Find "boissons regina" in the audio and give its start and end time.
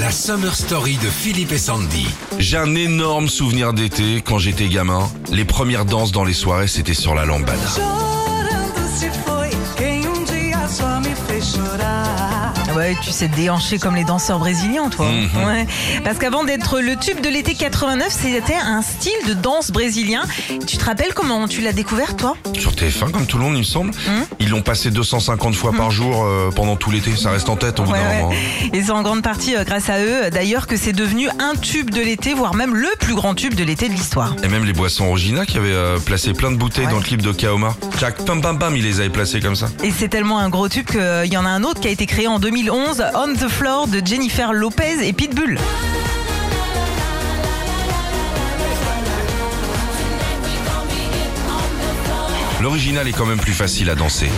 34.72-35.46